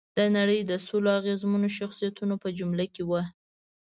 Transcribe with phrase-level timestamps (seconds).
[0.17, 3.23] د نړۍ د سلو اغېزمنو شخصیتونو په جمله کې وه.